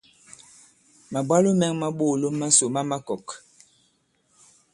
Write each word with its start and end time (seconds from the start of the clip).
Màbwalo 1.11 1.49
mɛ̄ŋ 1.59 1.73
ma 1.81 1.87
ɓoòlom 1.97 2.35
masò 2.39 2.65
ma 2.73 2.81
makɔ̀k. 2.89 3.27